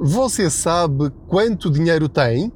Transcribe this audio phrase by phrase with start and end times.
[0.00, 2.52] Você sabe quanto dinheiro tem?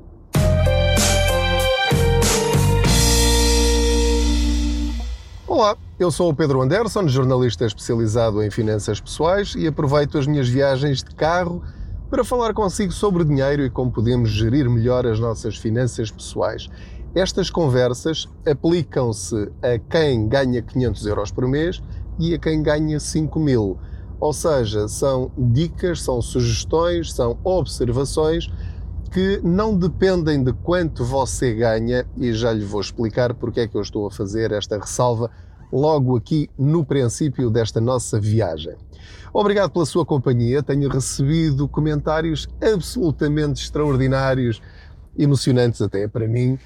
[5.45, 10.49] Olá, eu sou o Pedro Anderson, jornalista especializado em finanças pessoais e aproveito as minhas
[10.49, 11.61] viagens de carro
[12.09, 16.71] para falar consigo sobre dinheiro e como podemos gerir melhor as nossas finanças pessoais.
[17.13, 21.83] Estas conversas aplicam-se a quem ganha 500 euros por mês
[22.21, 23.77] e a quem ganha 5 mil.
[24.23, 28.49] Ou seja, são dicas, são sugestões, são observações
[29.11, 33.77] que não dependem de quanto você ganha e já lhe vou explicar porque é que
[33.77, 35.29] eu estou a fazer esta ressalva
[35.73, 38.77] logo aqui no princípio desta nossa viagem.
[39.35, 44.63] Obrigado pela sua companhia, tenho recebido comentários absolutamente extraordinários,
[45.19, 46.57] emocionantes até para mim,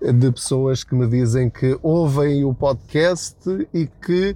[0.00, 3.36] de pessoas que me dizem que ouvem o podcast
[3.74, 4.34] e que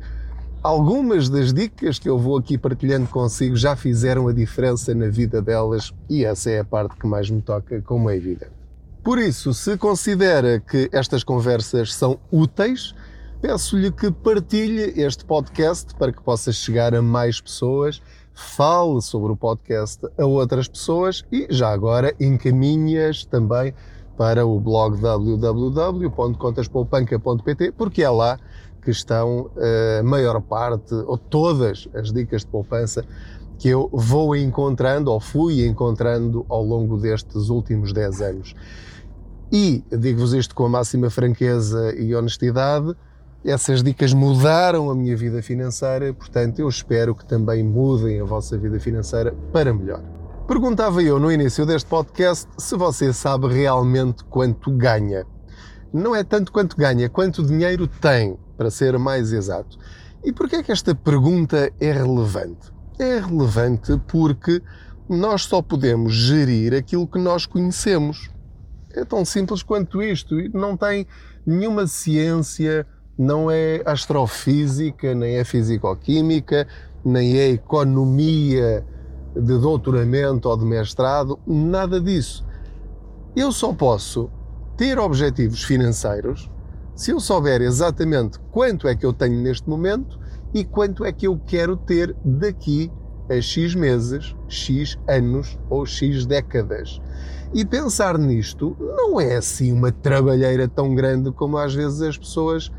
[0.66, 5.40] algumas das dicas que eu vou aqui partilhando consigo já fizeram a diferença na vida
[5.40, 8.50] delas e essa é a parte que mais me toca, como é evidente.
[9.04, 12.96] Por isso, se considera que estas conversas são úteis,
[13.40, 18.02] peço-lhe que partilhe este podcast para que possa chegar a mais pessoas,
[18.34, 23.72] fale sobre o podcast a outras pessoas e já agora encaminhe-as também
[24.16, 28.36] para o blog www.contaspoupanca.pt, porque é lá
[28.86, 29.50] que estão
[29.98, 33.04] a maior parte ou todas as dicas de poupança
[33.58, 38.54] que eu vou encontrando ou fui encontrando ao longo destes últimos 10 anos.
[39.50, 42.94] E digo-vos isto com a máxima franqueza e honestidade,
[43.44, 48.56] essas dicas mudaram a minha vida financeira, portanto, eu espero que também mudem a vossa
[48.56, 50.02] vida financeira para melhor.
[50.46, 55.26] Perguntava eu no início deste podcast se você sabe realmente quanto ganha.
[55.92, 59.78] Não é tanto quanto ganha, quanto dinheiro tem, para ser mais exato.
[60.24, 62.72] E porquê é que esta pergunta é relevante?
[62.98, 64.62] É relevante porque
[65.08, 68.30] nós só podemos gerir aquilo que nós conhecemos.
[68.90, 70.34] É tão simples quanto isto.
[70.52, 71.06] Não tem
[71.46, 76.66] nenhuma ciência, não é astrofísica, nem é fisicoquímica,
[77.04, 78.84] nem é economia
[79.34, 82.44] de doutoramento ou de mestrado, nada disso.
[83.36, 84.30] Eu só posso
[84.76, 86.50] ter objetivos financeiros
[86.96, 90.18] se eu souber exatamente quanto é que eu tenho neste momento
[90.54, 92.90] e quanto é que eu quero ter daqui
[93.28, 96.98] a X meses, X anos ou X décadas.
[97.52, 102.72] E pensar nisto não é assim uma trabalheira tão grande como às vezes as pessoas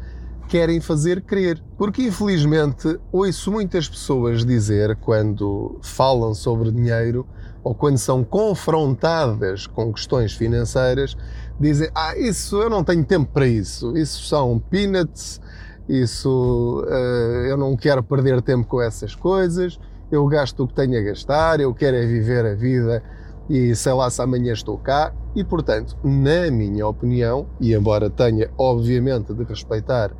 [0.47, 1.61] querem fazer crer.
[1.77, 7.25] Porque infelizmente ouço muitas pessoas dizer quando falam sobre dinheiro
[7.63, 11.17] ou quando são confrontadas com questões financeiras,
[11.59, 15.41] dizem: Ah, isso eu não tenho tempo para isso, isso são peanuts,
[15.87, 19.79] isso uh, eu não quero perder tempo com essas coisas,
[20.11, 23.03] eu gasto o que tenho a gastar, eu quero é viver a vida
[23.49, 25.13] e sei lá se amanhã estou cá.
[25.35, 30.11] E portanto, na minha opinião, e embora tenha obviamente de respeitar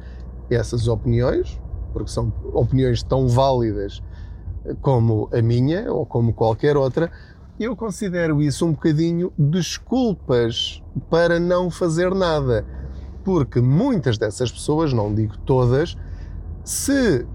[0.50, 1.60] essas opiniões,
[1.92, 4.02] porque são opiniões tão válidas
[4.82, 7.12] como a minha ou como qualquer outra,
[7.60, 12.66] eu considero isso um bocadinho desculpas para não fazer nada.
[13.24, 15.98] Porque muitas dessas pessoas, não digo todas,
[16.64, 17.26] se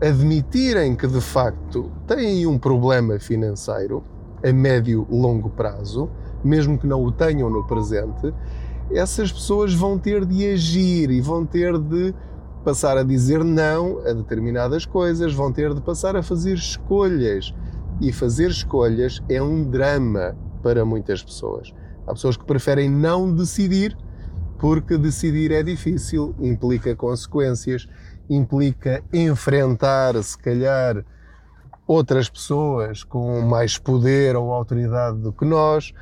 [0.00, 4.02] admitirem que de facto têm um problema financeiro
[4.42, 6.10] a médio longo prazo,
[6.42, 8.34] mesmo que não o tenham no presente,
[8.90, 12.12] essas pessoas vão ter de agir e vão ter de
[12.64, 17.54] passar a dizer não a determinadas coisas, vão ter de passar a fazer escolhas.
[18.02, 21.72] E fazer escolhas é um drama para muitas pessoas.
[22.04, 23.96] Há pessoas que preferem não decidir
[24.58, 27.88] porque decidir é difícil, implica consequências,
[28.28, 31.04] implica enfrentar, se calhar,
[31.86, 35.92] outras pessoas com mais poder ou autoridade do que nós,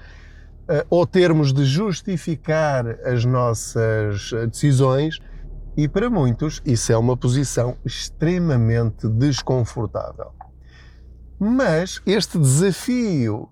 [0.69, 5.21] eh, ou termos de justificar as nossas decisões
[5.77, 10.33] e para muitos isso é uma posição extremamente desconfortável.
[11.43, 13.49] Mas este desafio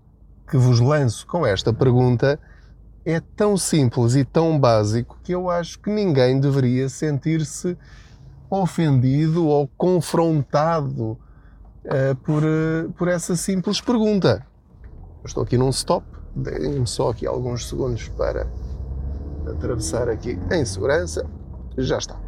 [0.47, 2.39] que vos lanço com esta pergunta
[3.03, 7.79] é tão simples e tão básico que eu acho que ninguém deveria sentir-se
[8.51, 11.13] ofendido ou confrontado
[11.87, 14.47] uh, por, uh, por essa simples pergunta.
[15.23, 16.07] Eu estou aqui num stop,
[16.37, 18.47] deem-me só aqui alguns segundos para
[19.51, 21.27] atravessar aqui em segurança
[21.79, 22.21] já está.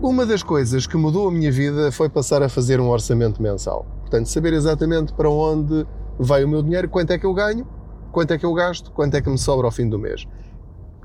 [0.00, 3.97] Uma das coisas que mudou a minha vida foi passar a fazer um orçamento mensal.
[4.08, 5.86] Portanto, saber exatamente para onde
[6.18, 7.66] vai o meu dinheiro, quanto é que eu ganho,
[8.10, 10.26] quanto é que eu gasto, quanto é que me sobra ao fim do mês.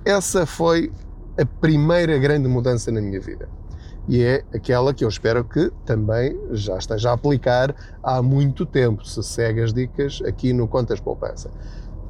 [0.06, 0.90] Essa foi
[1.38, 3.50] a primeira grande mudança na minha vida.
[4.08, 9.06] e é aquela que eu espero que também já esteja a aplicar há muito tempo,
[9.06, 11.50] se segue as dicas aqui no Contas Poupança.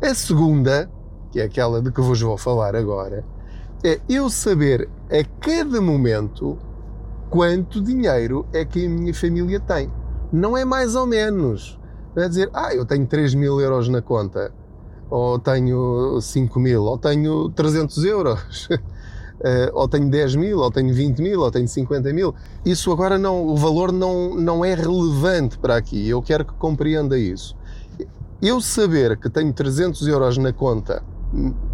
[0.02, 0.90] A segunda,
[1.32, 3.24] que é aquela de que vos vou falar agora,
[3.84, 6.58] é eu saber a cada momento
[7.30, 9.92] quanto dinheiro é que a minha família tem.
[10.34, 11.80] Não é mais ou menos.
[12.16, 14.52] Não é dizer, ah, eu tenho 3 mil euros na conta,
[15.08, 18.68] ou tenho 5 mil, ou tenho 300 euros.
[18.72, 22.34] uh, ou tenho 10 mil, ou tenho 20 mil, ou tenho 50 mil.
[22.66, 26.10] Isso agora não, o valor não, não é relevante para aqui.
[26.10, 27.56] Eu quero que compreenda isso.
[28.42, 31.04] Eu saber que tenho 300 euros na conta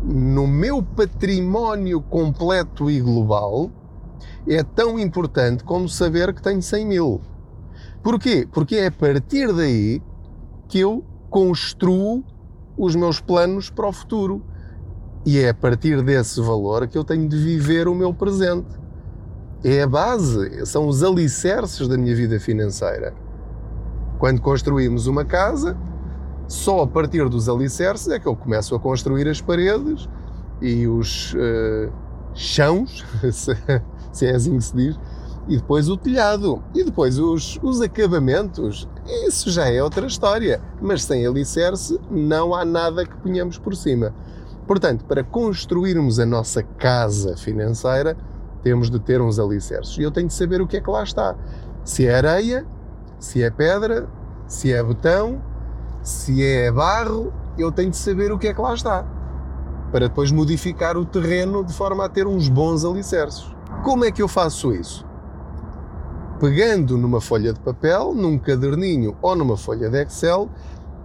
[0.04, 3.72] no meu património completo e global
[4.48, 7.22] é tão importante como saber que tenho 100 mil.
[8.04, 8.48] Porquê?
[8.52, 10.02] Porque é a partir daí
[10.68, 12.24] que eu construo
[12.78, 14.44] os meus planos para o futuro.
[15.26, 18.80] E é a partir desse valor que eu tenho de viver o meu presente.
[19.64, 23.14] É a base, são os alicerces da minha vida financeira.
[24.18, 25.78] Quando construímos uma casa,
[26.48, 30.08] só a partir dos alicerces é que eu começo a construir as paredes
[30.62, 31.92] e os uh,
[32.34, 33.06] chãos,
[34.12, 35.00] se é assim que se diz,
[35.50, 38.88] e depois o telhado, e depois os, os acabamentos.
[39.28, 44.14] Isso já é outra história, mas sem alicerce não há nada que ponhamos por cima.
[44.68, 48.16] Portanto, para construirmos a nossa casa financeira,
[48.62, 49.98] temos de ter uns alicerces.
[49.98, 51.36] E eu tenho de saber o que é que lá está.
[51.84, 52.68] Se é areia,
[53.18, 54.08] se é pedra,
[54.46, 55.42] se é betão,
[56.04, 59.04] se é barro, eu tenho de saber o que é que lá está.
[59.92, 63.52] Para depois modificar o terreno de forma a ter uns bons alicerces.
[63.84, 65.09] Como é que eu faço isso?
[66.40, 70.50] Pegando numa folha de papel, num caderninho ou numa folha de Excel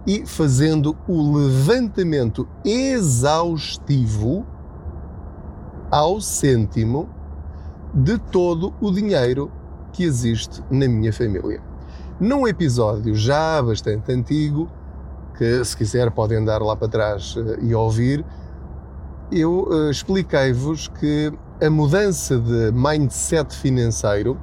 [0.07, 4.45] e fazendo o levantamento exaustivo
[5.91, 7.09] ao cêntimo
[7.93, 9.51] de todo o dinheiro
[9.91, 11.61] que existe na minha família.
[12.19, 14.69] Num episódio já bastante antigo,
[15.37, 18.25] que se quiser podem andar lá para trás eh, e ouvir,
[19.31, 24.37] eu uh, expliquei-vos que a mudança de mindset financeiro,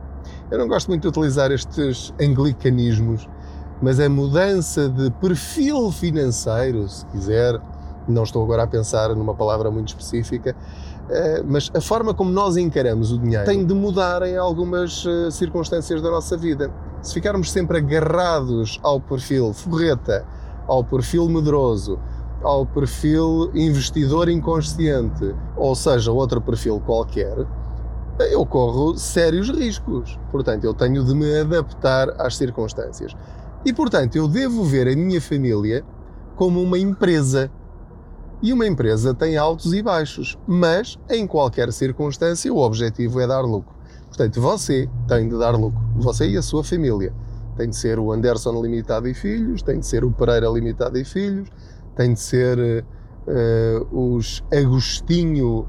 [0.52, 3.26] eu não gosto muito de utilizar estes anglicanismos,
[3.80, 7.58] mas a mudança de perfil financeiro, se quiser,
[8.06, 10.54] não estou agora a pensar numa palavra muito específica,
[11.08, 15.30] eh, mas a forma como nós encaramos o dinheiro tem de mudar em algumas eh,
[15.30, 16.70] circunstâncias da nossa vida.
[17.00, 20.26] Se ficarmos sempre agarrados ao perfil forreta,
[20.68, 21.98] ao perfil medroso,
[22.42, 27.46] ao perfil investidor inconsciente, ou seja, outro perfil qualquer,
[28.30, 30.18] eu corro sérios riscos.
[30.30, 33.14] Portanto, eu tenho de me adaptar às circunstâncias.
[33.64, 35.84] E portanto, eu devo ver a minha família
[36.36, 37.50] como uma empresa.
[38.42, 43.42] E uma empresa tem altos e baixos, mas em qualquer circunstância o objetivo é dar
[43.42, 43.72] lucro.
[44.08, 47.14] Portanto, você tem de dar lucro, você e a sua família.
[47.56, 51.04] Tem de ser o Anderson Limitado e Filhos, tem de ser o Pereira Limitado e
[51.04, 51.48] Filhos,
[51.94, 52.84] tem de ser
[53.28, 55.68] uh, os Agostinho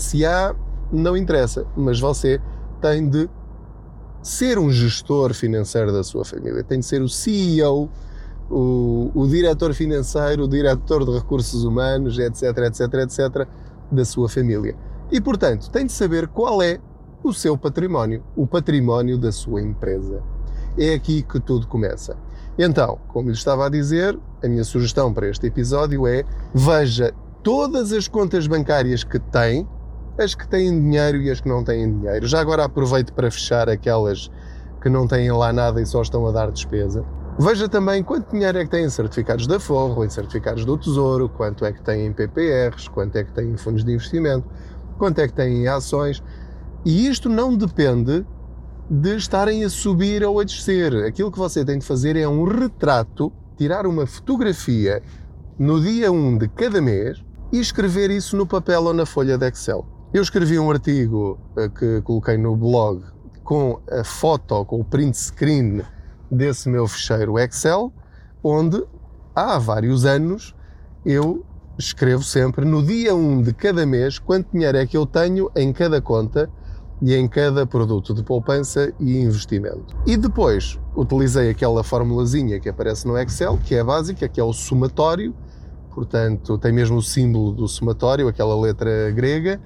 [0.00, 0.56] SA,
[0.92, 2.40] não interessa, mas você
[2.80, 3.28] tem de
[4.22, 7.90] ser um gestor financeiro da sua família, tem de ser o CEO,
[8.50, 13.48] o, o diretor financeiro, o diretor de recursos humanos, etc, etc, etc,
[13.90, 14.76] da sua família.
[15.10, 16.78] E, portanto, tem de saber qual é
[17.22, 20.22] o seu património, o património da sua empresa.
[20.76, 22.16] É aqui que tudo começa.
[22.58, 27.92] Então, como lhe estava a dizer, a minha sugestão para este episódio é veja todas
[27.92, 29.68] as contas bancárias que tem
[30.18, 32.26] as que têm dinheiro e as que não têm dinheiro.
[32.26, 34.30] Já agora aproveito para fechar aquelas
[34.80, 37.04] que não têm lá nada e só estão a dar despesa.
[37.38, 41.28] Veja também quanto dinheiro é que têm em certificados da Forro, em certificados do Tesouro,
[41.28, 44.46] quanto é que têm em PPRs, quanto é que têm em fundos de investimento,
[44.98, 46.22] quanto é que têm em ações.
[46.84, 48.24] E isto não depende
[48.88, 50.94] de estarem a subir ou a descer.
[51.04, 55.02] Aquilo que você tem de fazer é um retrato, tirar uma fotografia
[55.58, 59.48] no dia 1 de cada mês e escrever isso no papel ou na folha de
[59.48, 59.93] Excel.
[60.14, 63.02] Eu escrevi um artigo eh, que coloquei no blog
[63.42, 65.82] com a foto, com o print screen
[66.30, 67.92] desse meu fecheiro Excel,
[68.40, 68.80] onde
[69.34, 70.54] há vários anos
[71.04, 71.44] eu
[71.76, 75.72] escrevo sempre no dia 1 de cada mês quanto dinheiro é que eu tenho em
[75.72, 76.48] cada conta
[77.02, 79.96] e em cada produto de poupança e investimento.
[80.06, 84.52] E depois utilizei aquela formulazinha que aparece no Excel, que é básica, que é o
[84.52, 85.34] somatório,
[85.92, 89.60] portanto tem mesmo o símbolo do somatório, aquela letra grega,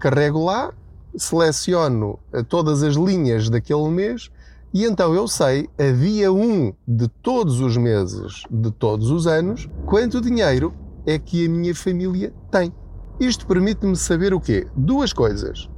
[0.00, 0.72] carrego lá,
[1.16, 4.30] seleciono eh, todas as linhas daquele mês
[4.72, 9.68] e então eu sei, a dia 1 de todos os meses, de todos os anos,
[9.84, 10.72] quanto dinheiro
[11.04, 12.72] é que a minha família tem.
[13.18, 14.68] Isto permite-me saber o quê?
[14.76, 15.68] Duas coisas.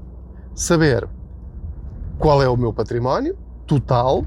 [0.55, 1.09] Saber
[2.19, 3.35] qual é o meu património
[3.67, 4.27] total,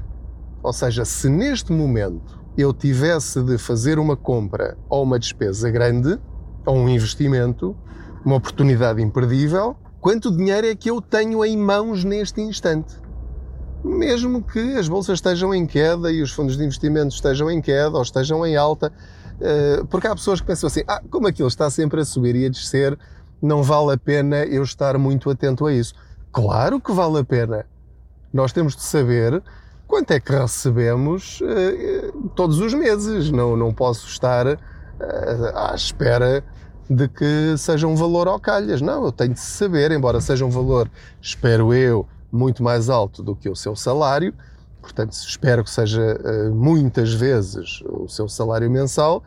[0.60, 6.18] ou seja, se neste momento eu tivesse de fazer uma compra ou uma despesa grande,
[6.66, 7.76] ou um investimento,
[8.24, 9.76] uma oportunidade imperdível,
[10.06, 12.94] quanto dinheiro é que eu tenho em mãos neste instante?
[13.82, 17.96] Mesmo que as bolsas estejam em queda e os fundos de investimento estejam em queda
[17.96, 18.92] ou estejam em alta,
[19.40, 22.46] eh, porque há pessoas que pensam assim: ah, como aquilo está sempre a subir e
[22.46, 22.96] a descer,
[23.42, 25.92] não vale a pena eu estar muito atento a isso.
[26.30, 27.66] Claro que vale a pena.
[28.32, 29.42] Nós temos de saber
[29.88, 33.32] quanto é que recebemos uh, todos os meses.
[33.32, 34.56] Não, não posso estar uh,
[35.52, 36.44] à espera
[36.88, 38.80] de que seja um valor ao calhas.
[38.80, 40.90] Não, eu tenho de saber, embora seja um valor,
[41.20, 44.34] espero eu, muito mais alto do que o seu salário,
[44.80, 49.22] portanto, espero que seja uh, muitas vezes o seu salário mensal,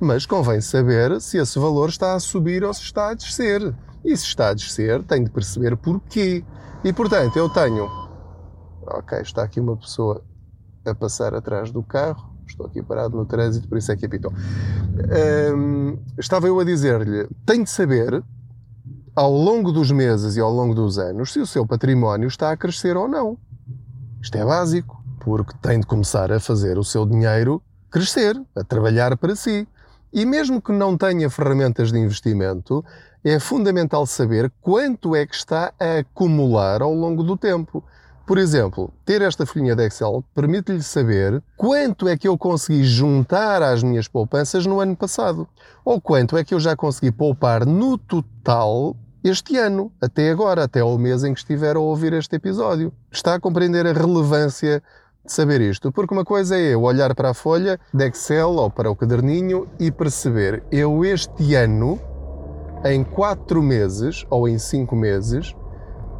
[0.00, 3.74] mas convém saber se esse valor está a subir ou se está a descer.
[4.04, 6.44] E se está a descer, tenho de perceber porquê.
[6.84, 8.06] E portanto, eu tenho
[8.86, 10.22] ok, está aqui uma pessoa
[10.84, 14.32] a passar atrás do carro, estou aqui parado no trânsito, por isso é que apitou.
[14.96, 18.22] Um, estava eu a dizer-lhe, tem de saber,
[19.14, 22.56] ao longo dos meses e ao longo dos anos, se o seu património está a
[22.56, 23.38] crescer ou não.
[24.22, 29.16] Isto é básico, porque tem de começar a fazer o seu dinheiro crescer, a trabalhar
[29.16, 29.68] para si.
[30.12, 32.84] E mesmo que não tenha ferramentas de investimento,
[33.22, 37.84] é fundamental saber quanto é que está a acumular ao longo do tempo.
[38.26, 43.62] Por exemplo, ter esta folhinha de Excel permite-lhe saber quanto é que eu consegui juntar
[43.62, 45.46] às minhas poupanças no ano passado,
[45.84, 50.80] ou quanto é que eu já consegui poupar no total este ano, até agora, até
[50.80, 52.92] ao mês em que estiver a ouvir este episódio.
[53.12, 54.82] Está a compreender a relevância
[55.24, 55.92] de saber isto?
[55.92, 59.68] Porque uma coisa é eu olhar para a folha de Excel ou para o caderninho
[59.78, 62.00] e perceber, eu este ano,
[62.84, 65.54] em 4 meses ou em 5 meses,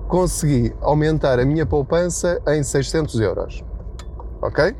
[0.09, 3.65] consegui aumentar a minha poupança em 600 euros.
[4.41, 4.75] Ok?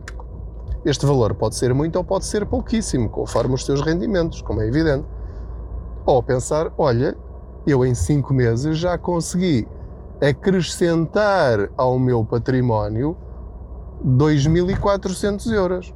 [0.85, 4.69] Este valor pode ser muito ou pode ser pouquíssimo, conforme os seus rendimentos, como é
[4.69, 5.05] evidente.
[6.05, 7.17] Ou pensar, olha,
[7.67, 9.67] eu em 5 meses já consegui
[10.21, 13.17] acrescentar ao meu património
[14.05, 15.93] 2.400 euros.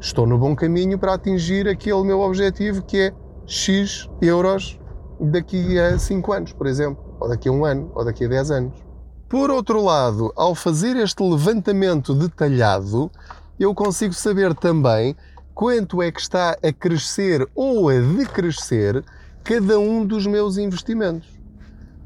[0.00, 3.14] Estou no bom caminho para atingir aquele meu objetivo que é
[3.46, 4.78] X euros
[5.30, 8.50] daqui a 5 anos, por exemplo ou daqui a um ano, ou daqui a 10
[8.50, 8.74] anos.
[9.28, 13.10] Por outro lado, ao fazer este levantamento detalhado,
[13.58, 15.16] eu consigo saber também
[15.54, 19.02] quanto é que está a crescer ou a decrescer
[19.42, 21.28] cada um dos meus investimentos.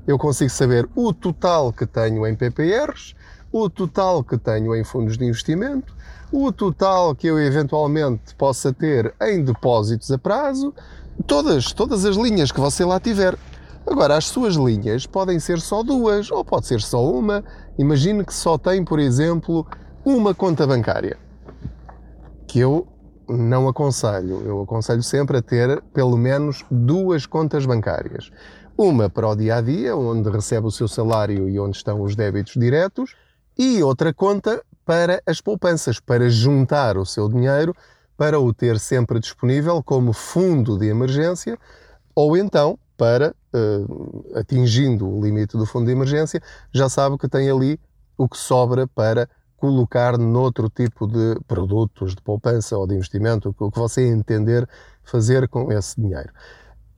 [0.06, 3.14] Eu consigo saber o total que tenho em PPRs,
[3.52, 5.94] o total que tenho em fundos de investimento,
[6.30, 10.74] o total que eu eventualmente possa ter em depósitos a prazo,
[11.26, 13.36] todas, todas as linhas que você lá tiver.
[13.86, 17.42] Agora, as suas linhas podem ser só duas ou pode ser só uma.
[17.78, 19.66] Imagine que só tem, por exemplo,
[20.04, 21.18] uma conta bancária.
[22.46, 22.86] Que eu
[23.28, 24.42] não aconselho.
[24.44, 28.30] Eu aconselho sempre a ter pelo menos duas contas bancárias.
[28.76, 32.14] Uma para o dia a dia, onde recebe o seu salário e onde estão os
[32.14, 33.16] débitos diretos,
[33.58, 37.74] e outra conta para as poupanças, para juntar o seu dinheiro
[38.18, 41.56] para o ter sempre disponível como fundo de emergência
[42.16, 47.48] ou então para, uh, atingindo o limite do fundo de emergência, já sabe que tem
[47.48, 47.80] ali
[48.16, 53.70] o que sobra para colocar noutro tipo de produtos de poupança ou de investimento, o
[53.70, 54.68] que você entender
[55.04, 56.30] fazer com esse dinheiro.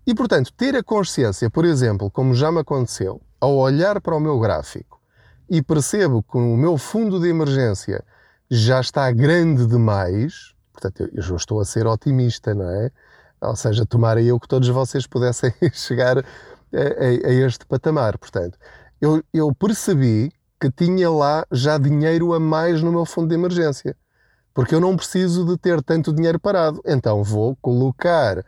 [0.07, 4.21] E, portanto, ter a consciência, por exemplo, como já me aconteceu, ao olhar para o
[4.21, 4.99] meu gráfico
[5.51, 8.03] e percebo que o meu fundo de emergência
[8.51, 12.91] já está grande demais, portanto, eu já estou a ser otimista, não é?
[13.41, 18.19] Ou seja, tomara eu que todos vocês pudessem chegar a, a, a este patamar.
[18.19, 18.59] Portanto,
[19.01, 23.97] eu, eu percebi que tinha lá já dinheiro a mais no meu fundo de emergência.
[24.53, 26.83] Porque eu não preciso de ter tanto dinheiro parado.
[26.85, 28.45] Então vou colocar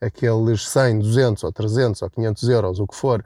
[0.00, 3.24] aqueles 100, 200 ou 300 ou 500 euros, o que for,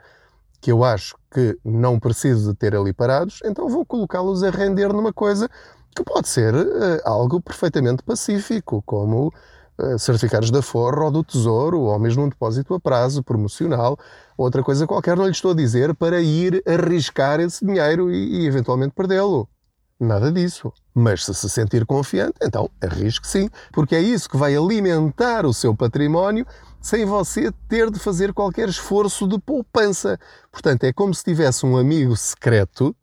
[0.61, 4.93] que eu acho que não preciso de ter ali parados, então vou colocá-los a render
[4.93, 5.51] numa coisa
[5.99, 9.33] que pode ser uh, algo perfeitamente pacífico, como
[9.81, 13.99] eh, certificados da Forra ou do Tesouro, ou mesmo um depósito a prazo promocional,
[14.37, 18.47] outra coisa qualquer, não lhe estou a dizer para ir arriscar esse dinheiro e, e
[18.47, 19.49] eventualmente perdê-lo.
[20.01, 20.73] Nada disso.
[20.95, 25.55] Mas se se sentir confiante, então arrisque sim, porque é isso que vai alimentar o
[25.55, 26.47] seu património
[26.81, 30.19] sem você ter de fazer qualquer esforço de poupança.
[30.53, 32.95] Portanto, é como se tivesse um amigo secreto,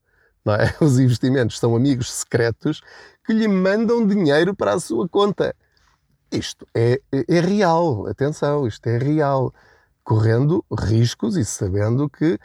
[0.53, 0.75] é?
[0.83, 2.81] os investimentos são amigos secretos,
[3.25, 5.55] que lhe mandam dinheiro para a sua conta.
[6.31, 9.53] Isto é, é, real, atenção, isto é real.
[10.03, 12.37] Correndo riscos e sabendo que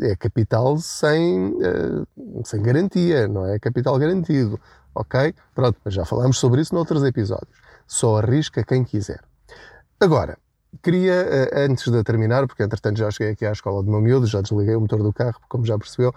[0.00, 2.06] é capital sem, uh,
[2.44, 4.58] sem garantia, não é capital garantido.
[4.94, 5.32] Ok?
[5.54, 7.56] Pronto, mas já falámos sobre isso noutros episódios.
[7.86, 9.22] Só arrisca quem quiser.
[10.00, 10.38] Agora,
[10.82, 14.26] queria, uh, antes de terminar, porque entretanto já cheguei aqui à escola do meu miúdo,
[14.26, 16.12] já desliguei o motor do carro, como já percebeu,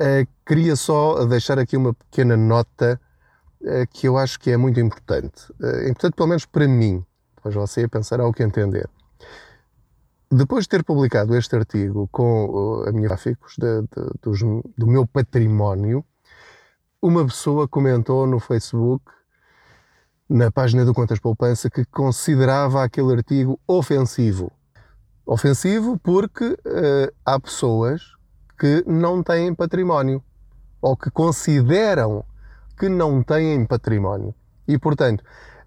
[0.00, 3.00] uh, queria só deixar aqui uma pequena nota
[3.90, 5.52] que eu acho que é muito importante.
[5.60, 7.04] É importante, pelo menos para mim.
[7.34, 8.88] Depois você pensará o que entender
[10.30, 14.40] depois de ter publicado este artigo com a minha gráficos de, de, dos,
[14.76, 16.04] do meu património,
[17.00, 19.04] uma pessoa comentou no Facebook,
[20.28, 24.50] na página do Contas Poupança, que considerava aquele artigo ofensivo.
[25.24, 28.15] Ofensivo porque uh, há pessoas
[28.58, 30.22] que não têm património
[30.80, 32.24] ou que consideram
[32.78, 34.34] que não têm património.
[34.68, 35.24] E, portanto,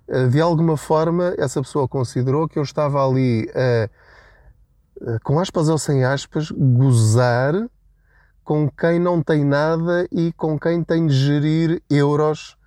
[0.07, 3.89] uh, de alguma forma, essa pessoa considerou que eu estava ali a.
[5.01, 7.53] Eh, com aspas ou sem aspas, gozar
[8.43, 12.57] com quem não tem nada e com quem tem de gerir euros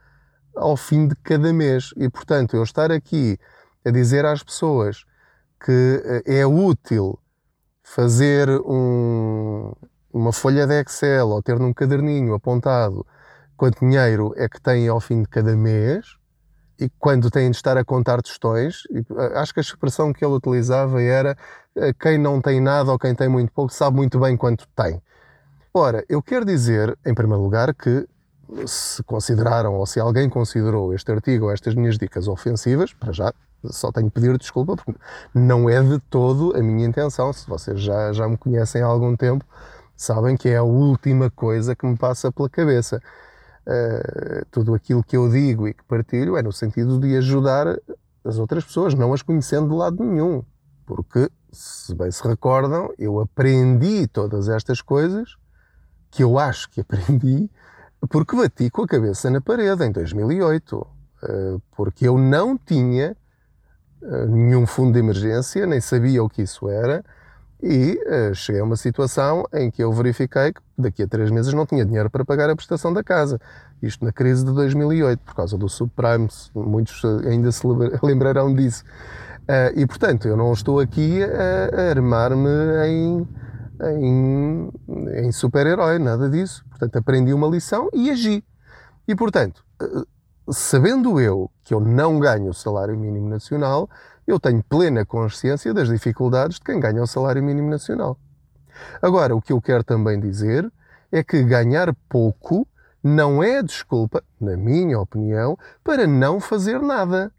[0.57, 1.93] ao fim de cada mês.
[1.97, 3.38] E, portanto, eu estar aqui
[3.85, 5.05] a dizer às pessoas
[5.62, 7.19] que eh, é útil
[7.83, 9.73] fazer um,
[10.12, 13.07] uma folha de Excel ou ter num caderninho apontado
[13.57, 16.16] quanto dinheiro é que tem ao fim de cada mês
[16.78, 20.35] e quando têm de estar a contar tostões, eh, acho que a expressão que ele
[20.35, 21.37] utilizava era
[21.76, 25.00] eh, quem não tem nada ou quem tem muito pouco sabe muito bem quanto tem.
[25.73, 28.07] Ora, eu quero dizer, em primeiro lugar, que
[28.66, 33.33] se consideraram ou se alguém considerou este artigo ou estas minhas dicas ofensivas, para já
[33.64, 35.00] só tenho que pedir desculpa, porque
[35.33, 37.33] não é de todo a minha intenção.
[37.33, 39.45] Se vocês já, já me conhecem há algum tempo,
[40.02, 43.00] sabem que é a última coisa que me passa pela cabeça.
[43.64, 47.78] Uh, tudo aquilo que eu digo e que partilho é no sentido de ajudar
[48.25, 50.44] as outras pessoas, não as conhecendo de lado nenhum.
[50.85, 55.37] Porque, se bem se recordam, eu aprendi todas estas coisas
[56.11, 57.49] que eu acho que aprendi
[58.09, 60.87] porque bati com a cabeça na parede em 2008.
[61.23, 63.16] Eh, porque eu não tinha
[64.02, 67.04] eh, nenhum fundo de emergência, nem sabia o que isso era,
[67.62, 71.54] e uh, cheguei a uma situação em que eu verifiquei que daqui a três meses
[71.54, 73.41] não tinha dinheiro para pagar a prestação da casa.
[73.80, 77.65] Isto na crise de 2008, por causa do subprime, muitos ainda se
[78.02, 78.82] lembrarão disso.
[79.43, 82.49] Uh, e portanto, eu não estou aqui a, a armar-me
[82.87, 83.28] em,
[83.99, 84.71] em,
[85.25, 86.65] em super-herói, nada disso.
[86.69, 88.45] Portanto, aprendi uma lição e agi.
[89.06, 89.65] E portanto,
[90.50, 93.89] sabendo eu que eu não ganho o salário mínimo nacional,
[94.26, 98.19] eu tenho plena consciência das dificuldades de quem ganha o salário mínimo nacional.
[99.00, 100.71] Agora, o que eu quero também dizer
[101.11, 102.67] é que ganhar pouco
[103.02, 107.32] não é desculpa, na minha opinião, para não fazer nada.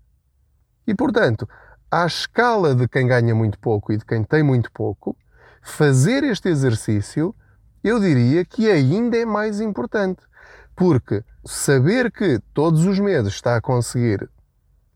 [0.85, 1.47] E, portanto,
[1.89, 5.15] à escala de quem ganha muito pouco e de quem tem muito pouco,
[5.61, 7.33] fazer este exercício,
[7.83, 10.21] eu diria que ainda é mais importante.
[10.75, 14.29] Porque saber que todos os meses está a conseguir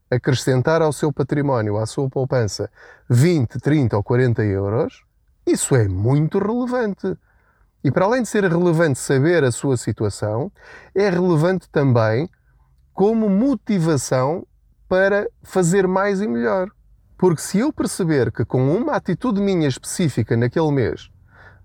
[0.10, 2.70] acrescentar ao seu património, à sua poupança,
[3.10, 5.04] 20, 30 ou 40 euros,
[5.46, 7.18] isso é muito relevante.
[7.84, 10.52] E para além de ser relevante saber a sua situação,
[10.94, 12.30] é relevante também
[12.94, 14.46] como motivação
[14.90, 16.70] para fazer mais e melhor.
[17.18, 21.10] Porque se eu perceber que com uma atitude minha específica naquele mês,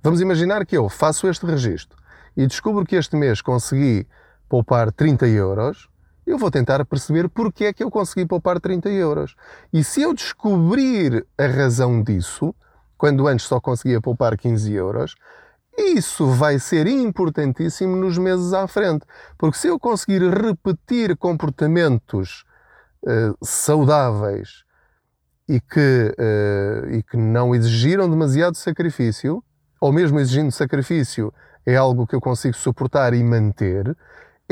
[0.03, 1.99] vamos imaginar que eu faço este registro
[2.37, 4.07] e descubro que este mês consegui
[4.49, 5.89] poupar 30 euros,
[6.27, 9.35] eu vou tentar perceber porque é que eu consegui poupar 30 euros.
[9.73, 12.55] E se eu descobrir a razão disso,
[12.97, 15.15] quando antes só conseguia poupar 15 euros,
[15.77, 19.05] isso vai ser importantíssimo nos meses à frente.
[19.37, 22.45] Porque se eu conseguir repetir comportamentos
[23.03, 24.65] uh, saudáveis
[25.49, 29.43] e que, uh, e que não exigiram demasiado sacrifício,
[29.81, 31.33] ou mesmo exigindo sacrifício,
[31.67, 33.97] é algo que eu consigo suportar e manter,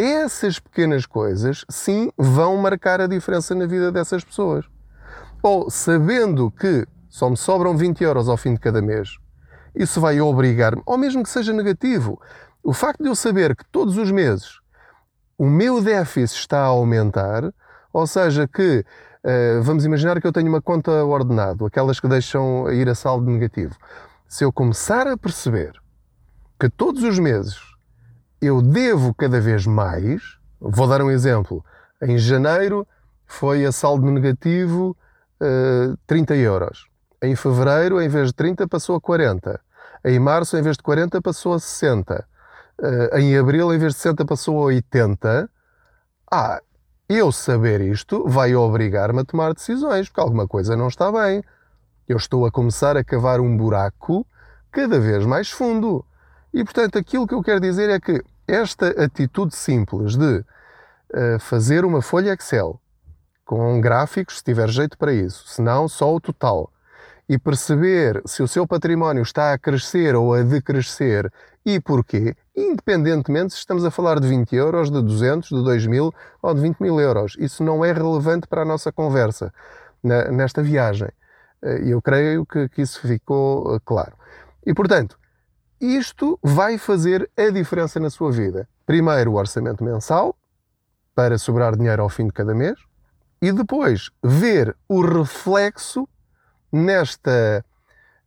[0.01, 4.65] essas pequenas coisas, sim, vão marcar a diferença na vida dessas pessoas.
[5.43, 9.17] Ou sabendo que só me sobram 20 euros ao fim de cada mês,
[9.75, 12.21] isso vai obrigar-me, ou mesmo que seja negativo,
[12.63, 14.61] o facto de eu saber que todos os meses
[15.41, 17.51] o meu déficit está a aumentar,
[17.91, 18.85] ou seja, que
[19.25, 23.31] uh, vamos imaginar que eu tenho uma conta ordenado, aquelas que deixam ir a saldo
[23.31, 23.75] negativo.
[24.29, 25.73] Se eu começar a perceber
[26.61, 27.59] que todos os meses
[28.41, 30.39] eu devo cada vez mais.
[30.61, 31.65] Vou dar um exemplo.
[32.03, 32.87] Em janeiro
[33.27, 34.97] foi a saldo negativo
[35.41, 36.87] uh, eh, 30 euros.
[37.23, 39.61] Em fevereiro, em vez de 30, passou a 40.
[40.05, 42.27] Em março, em vez de 40, passou a 60.
[42.79, 45.49] Uh, eh, em abril, em vez de 60, passou a 80.
[46.31, 46.61] Ah,
[47.09, 51.43] eu saber isto vai obrigar-me a tomar decisões, porque alguma coisa não está bem.
[52.09, 54.27] Eu estou a começar a cavar um buraco
[54.73, 56.05] cada vez mais fundo.
[56.53, 61.85] E portanto, aquilo que eu quero dizer é que esta atitude simples de uh, fazer
[61.85, 62.81] uma folha Excel
[63.45, 66.73] com gráficos, se tiver jeito para isso, se não, só o total,
[67.29, 71.33] e perceber se o seu património está a crescer ou a decrescer
[71.65, 76.13] e porquê, independentemente se estamos a falar de 20 euros, de 200, de 2 mil
[76.43, 77.37] ou de 20 mil euros.
[77.39, 79.53] Isso não é relevante para a nossa conversa
[80.03, 81.11] nesta viagem.
[81.63, 84.13] Eh, e eu creio que, que isso ficou eh, claro.
[84.67, 85.19] E, portanto,
[85.81, 88.69] isto vai fazer a diferença na sua vida.
[88.85, 90.37] Primeiro, o orçamento mensal,
[91.15, 92.79] para sobrar dinheiro ao fim de cada mês,
[93.41, 96.07] e depois ver o reflexo
[96.71, 97.65] nesta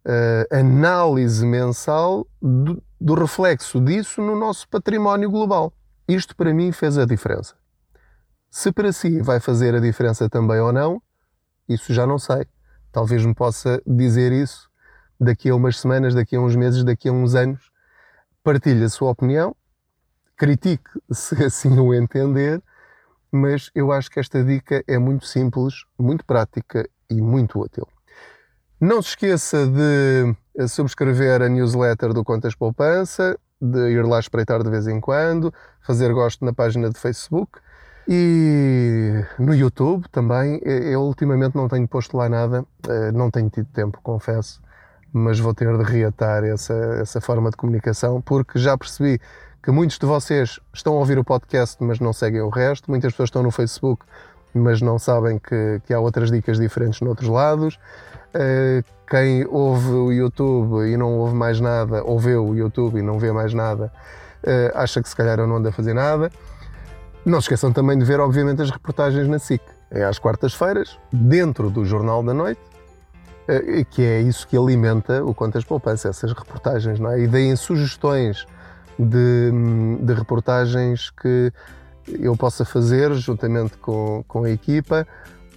[0.05, 5.71] uh, análise mensal do, do reflexo disso no nosso património global.
[6.07, 7.55] Isto para mim fez a diferença.
[8.49, 11.01] Se para si vai fazer a diferença também ou não,
[11.69, 12.45] isso já não sei.
[12.91, 14.69] Talvez me possa dizer isso
[15.23, 17.71] daqui a umas semanas, daqui a uns meses, daqui a uns anos.
[18.43, 19.55] Partilhe a sua opinião,
[20.35, 22.61] critique se assim o entender,
[23.31, 27.87] mas eu acho que esta dica é muito simples, muito prática e muito útil.
[28.79, 34.69] Não se esqueça de subscrever a newsletter do Contas Poupança, de ir lá espreitar de
[34.69, 37.59] vez em quando, fazer gosto na página de Facebook
[38.07, 40.59] e no YouTube também.
[40.63, 44.61] Eu ultimamente não tenho posto lá nada, eh, não tenho tido tempo, confesso,
[45.13, 49.21] mas vou ter de reatar essa, essa forma de comunicação porque já percebi
[49.61, 52.91] que muitos de vocês estão a ouvir o podcast, mas não seguem o resto.
[52.91, 54.03] Muitas pessoas estão no Facebook,
[54.53, 57.79] mas não sabem que, que há outras dicas diferentes noutros lados.
[58.35, 63.01] Uh, quem ouve o YouTube e não ouve mais nada, ou vê o YouTube e
[63.01, 63.91] não vê mais nada,
[64.43, 66.29] uh, acha que se calhar eu não ando a fazer nada.
[67.25, 69.61] Não se esqueçam também de ver, obviamente, as reportagens na SIC.
[69.89, 72.59] É às quartas-feiras, dentro do Jornal da Noite,
[73.89, 77.21] que é isso que alimenta o Contas Poupança, essas reportagens, não é?
[77.21, 78.45] E deem sugestões
[78.97, 79.51] de,
[80.01, 81.51] de reportagens que
[82.07, 85.07] eu possa fazer juntamente com, com a equipa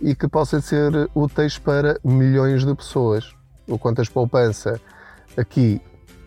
[0.00, 3.34] e que possam ser úteis para milhões de pessoas.
[3.66, 4.80] O Quantas Poupança
[5.36, 5.80] aqui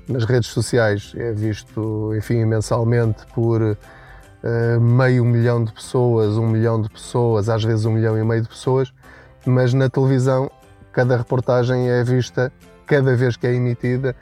[0.07, 6.81] nas redes sociais é visto, enfim, mensalmente por uh, meio milhão de pessoas, um milhão
[6.81, 8.91] de pessoas, às vezes um milhão e meio de pessoas,
[9.45, 10.51] mas na televisão
[10.91, 12.51] cada reportagem é vista
[12.85, 14.15] cada vez que é emitida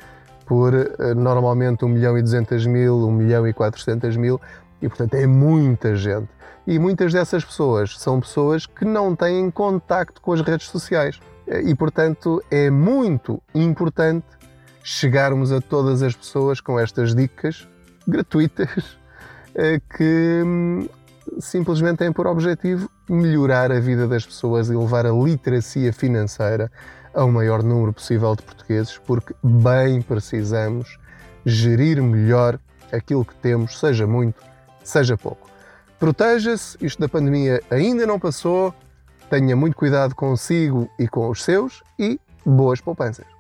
[0.46, 4.40] por uh, normalmente 1 milhão e 200 mil, 1 milhão e 400 mil,
[4.82, 6.30] e portanto é muita gente.
[6.66, 11.20] E muitas dessas pessoas são pessoas que não têm contacto com as redes sociais.
[11.64, 14.26] E portanto é muito importante
[14.84, 17.68] chegarmos a todas as pessoas com estas dicas
[18.08, 18.98] gratuitas
[19.56, 20.88] eh, que hum,
[21.40, 26.72] simplesmente têm por objetivo melhorar a vida das pessoas e levar a literacia financeira
[27.14, 31.00] ao maior número possível de portugueses, porque bem precisamos
[31.46, 32.60] gerir melhor
[32.92, 34.42] aquilo que temos, seja muito,
[34.84, 35.50] seja pouco.
[36.00, 38.74] Proteja-se, isto da pandemia ainda não passou,
[39.30, 43.37] tenha muito cuidado consigo e com os seus e boas poupanças.